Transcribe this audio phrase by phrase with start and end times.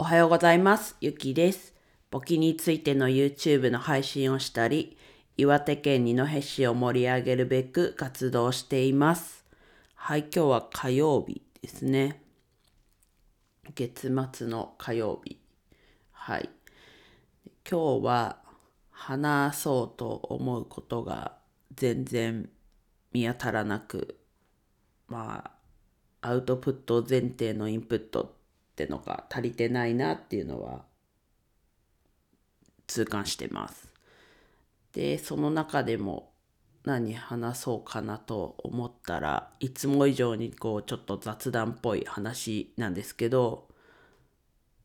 [0.00, 0.96] おはようございます。
[1.02, 1.74] ゆきです。
[2.10, 4.96] 簿記についての YouTube の配信をしたり、
[5.36, 9.44] 岩手県二戸市を盛り上げるべく活動しています。
[9.94, 12.22] はい、今日は火曜日ですね。
[13.74, 15.38] 月末の火曜日。
[16.12, 16.48] はい。
[17.70, 18.38] 今日は
[18.90, 21.36] 話そうと思うことが
[21.74, 22.48] 全然
[23.12, 24.16] 見当たらなく、
[25.08, 25.44] ま
[26.22, 28.39] あ、アウトプット前提のインプット
[28.84, 30.84] ってのが足りてないなっていうのは
[32.86, 33.88] 痛感してます。
[34.92, 36.32] で、その中でも
[36.84, 43.68] 何話そうかなと思ったらいつも以上にこうちょっと雑談っぽい話なんですけど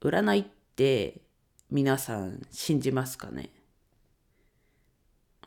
[0.01, 1.21] 占いって
[1.71, 3.49] 皆さん信じますかね？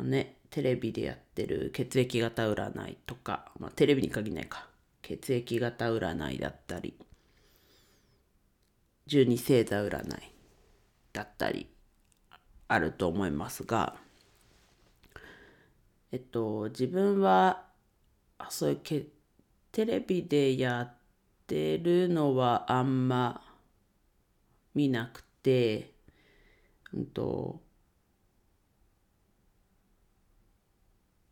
[0.01, 4.69] ね、テレビでやってる血液型占いとか、まあ、テレビに限らないか
[5.02, 6.95] 血液型占いだったり
[9.09, 10.33] 十二星座占い
[11.15, 11.66] だったり
[12.69, 13.96] あると思いますが
[16.13, 17.65] えっと自分は
[18.51, 19.07] そういうけ
[19.73, 20.95] テレビでやっ
[21.47, 23.41] てるのはあんま
[24.74, 25.95] 見なくて
[26.93, 27.63] うんと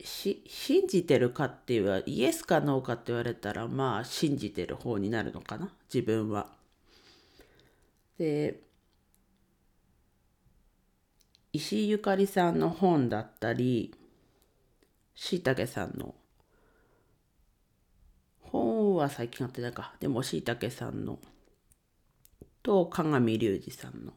[0.03, 6.56] し信じてるかっていうイエスかノーかって言われたらまあ信じてる方になるのかな自分は。
[8.17, 8.59] で
[11.53, 13.93] 石井ゆかりさんの本だったり
[15.15, 16.15] しいたけさんの
[18.41, 21.19] 本は最近やってないかでもしいたけさんの
[22.63, 24.13] と鏡隆二さんの。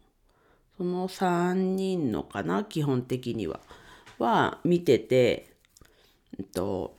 [0.77, 3.61] その3人のかな基本的には。
[4.19, 5.51] は見てて
[6.41, 6.97] えっと、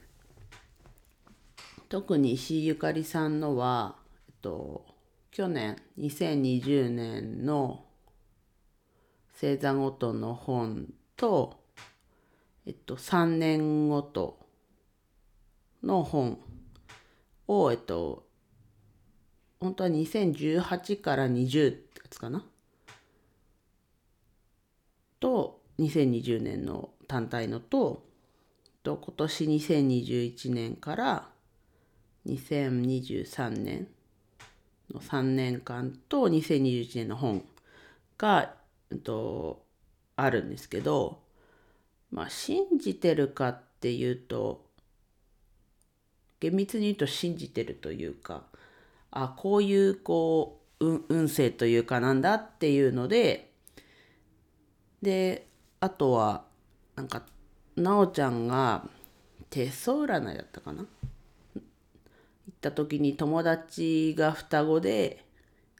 [1.89, 3.95] 特に石井ゆかりさんのは、
[4.27, 4.85] えっと、
[5.31, 7.85] 去年2020年の
[9.33, 11.63] 星座ごとの本と、
[12.65, 14.45] えっと、3年ごと
[15.83, 16.37] の本
[17.47, 18.27] を、えっと、
[19.61, 22.45] 本当は2018から20ってやつかな？
[25.21, 28.05] と2020年の単体のと
[28.83, 31.29] と今年2021年から
[32.25, 33.87] 2023年
[34.93, 37.43] の3年間と2021年の本
[38.17, 38.53] が、
[38.91, 39.63] えっと、
[40.15, 41.19] あるんですけど
[42.11, 44.65] まあ信じてるかっていうと
[46.39, 48.43] 厳密に言うと信じてるというか
[49.11, 53.51] あこういうこう運運勢というかなんだっていうので
[55.01, 55.47] で
[55.79, 56.43] あとは
[56.95, 57.23] なんか
[57.75, 58.85] なおちゃんが
[59.49, 60.85] 手相占いだったかな？
[62.61, 65.25] った時に友達が双子で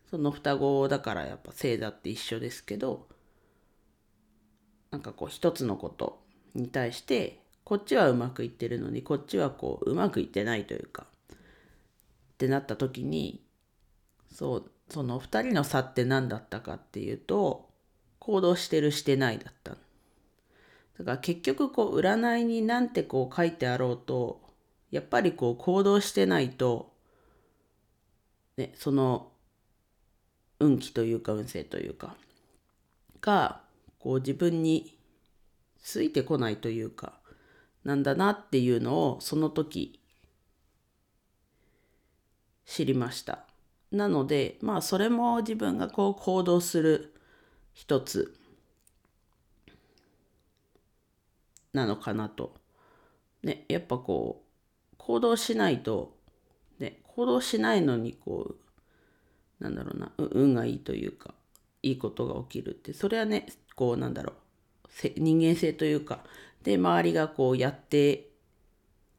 [0.09, 3.08] その双子だからやっぱ星座って一緒ですけど
[4.90, 6.20] なんかこう一つのこと
[6.56, 11.38] に対してこっちはうまくいってるのにこっちはこううまくいってないというかっ
[12.40, 13.44] てなった時に
[14.34, 17.70] そうその2人の差って何だったかっていうと
[18.18, 24.41] 行動してるしてないだっただから結局こう占いになんてこう書いてあろうと
[24.91, 26.94] やっぱりこう行動してないと、
[28.57, 29.31] ね、その
[30.59, 32.16] 運気というか運勢というか
[33.22, 33.62] が
[34.00, 34.97] こう自分に
[35.81, 37.13] ついてこないというか
[37.84, 40.00] なんだなっていうのをその時
[42.66, 43.46] 知りました。
[43.91, 47.13] なのでまあそれも自分がこう行動する
[47.73, 48.38] 一つ
[51.73, 52.56] なのかなと。
[53.44, 54.51] ね、やっぱこう
[55.04, 56.16] 行動しないと、
[56.78, 58.56] ね、行動しないのにこ
[59.60, 61.34] うなんだろうな運がいいというか
[61.82, 64.36] いいことが起きるってそれはねこうなんだろう
[65.18, 66.20] 人間性というか
[66.62, 68.30] で周りがこうやって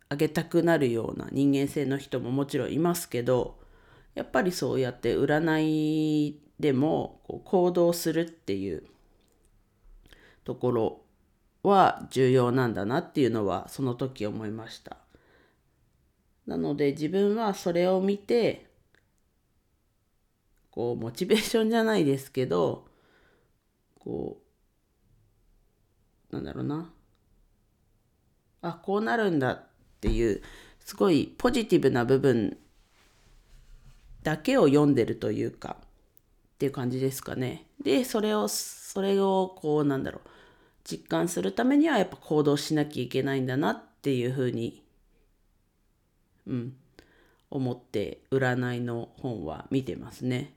[0.08, 3.58] あげたくなるような人間性の人ももちろんいますけど
[4.14, 8.84] やっぱりそうやって占いでもこう行動するっていう
[10.44, 11.00] ところ
[11.64, 15.01] は重要なんだなっていうのはその時思いました。
[16.46, 18.66] なので自分はそれを見て
[20.70, 22.86] こうモチベーションじゃないですけど
[23.98, 24.40] こ
[26.30, 26.90] うなんだろうな
[28.62, 29.64] あこうなるんだっ
[30.00, 30.42] ていう
[30.80, 32.56] すごいポジティブな部分
[34.22, 35.84] だけを読んでるというかっ
[36.58, 37.66] ていう感じですかね。
[37.82, 40.28] でそれをそれをこうなんだろう
[40.84, 44.81] 実感するためにはやっぱ行動しなきゃいけないんだなっていうふうに、
[46.46, 46.76] うん、
[47.50, 50.54] 思って占いの本は見てますね。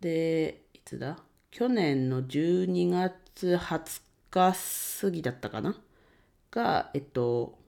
[0.00, 1.18] でいつだ？
[1.50, 4.54] 去年の12月20日
[5.00, 5.76] 過ぎだったかな？
[6.50, 7.58] がえっと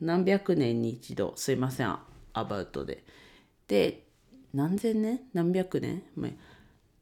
[0.00, 1.98] 何百年に一度すいません
[2.32, 3.04] アバウトで。
[3.66, 4.04] で
[4.54, 5.20] 何千年？
[5.32, 6.02] 何百年？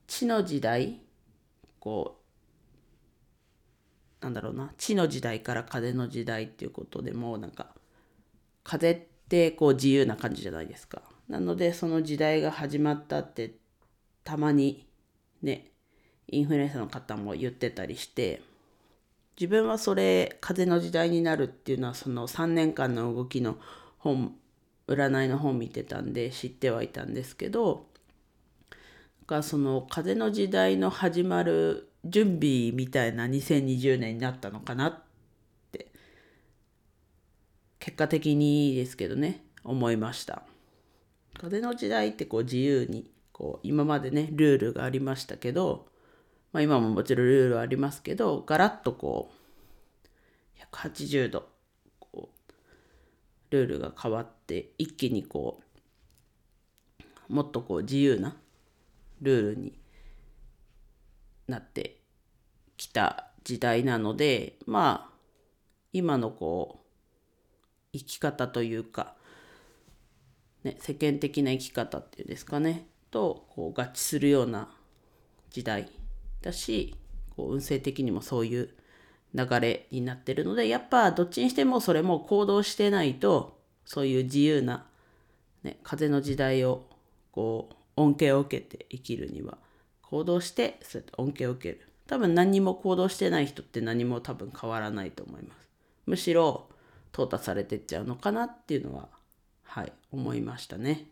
[0.07, 1.01] 地の時代
[1.81, 2.17] こ
[4.21, 4.73] うなんだろうな。
[4.79, 7.75] 地の時代から風の時代っていうことでもなんか
[8.69, 8.99] 風っ
[9.31, 11.01] てこう自由な感じじゃないですか。
[11.27, 13.55] なのでその時代が始まったって
[14.25, 14.87] たまに
[15.43, 15.71] ね
[16.27, 18.43] インフルエンサーの方も言ってたりして
[19.41, 23.57] 自分はそれ風の時代になるっていうのはその3年間の動きの
[23.97, 24.35] 本
[24.87, 27.87] 占いの本見てたんで知ってはいたんですけど
[29.27, 35.03] がその風の時代の始まる準備みたいな2020年になったのかなっ
[37.89, 39.43] 結果的にですけどね。
[39.65, 40.43] 思いました。
[41.39, 45.87] 風の時代ってこう自由にこう今までねルールがありましたけど
[46.53, 49.31] まあ、今ももちろんルールはありますけどガラッとこ
[50.05, 51.49] う180度
[51.99, 52.53] こう
[53.51, 55.63] ルールが変わって一気にこ
[57.31, 58.37] うもっとこう自由な
[59.23, 59.79] ルールに
[61.47, 62.01] なって
[62.77, 65.15] きた時代なのでまあ
[65.95, 66.88] 今のこう
[67.99, 69.15] 生き方というか、
[70.65, 74.69] ね、世間的な生き方っていうんですかねとこう合致するような
[75.51, 75.91] 時代
[76.43, 76.95] だし
[77.37, 78.71] こう運勢的にもそういう
[79.35, 84.87] 流れになってるのでやっぱどっちにしてもそれも行動してないとそういう自由な、
[85.63, 86.87] ね、風の時代を
[87.33, 89.59] こう恩恵を受けて生きるには
[90.03, 91.89] 行動してそうやって恩恵を受ける。
[92.07, 95.69] 多分何にも行動してない人って何も多分変わらないと思います。
[96.07, 96.68] むしろ
[97.13, 99.09] 淘汰されてっちゃうのかなっていうのは
[99.65, 101.07] はい思いましたね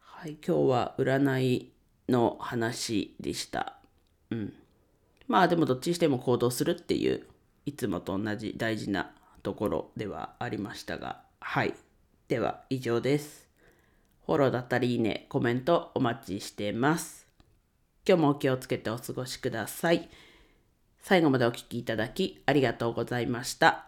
[0.00, 1.70] はい今日は占い
[2.08, 3.76] の話でした。
[4.30, 4.52] うん。
[5.26, 7.26] まあでもどっちにしても行動するっていう
[7.66, 9.12] いつもと同じ大事な
[9.42, 11.74] ところではありましたが、はい。
[12.28, 13.48] では以上です。
[14.26, 17.26] フォローだったりいいね、コメントお待ちしてます。
[18.06, 20.08] 今日もお気をつけてお過ごしください。
[21.00, 23.87] 最後までお聴きいただきありがとうございました。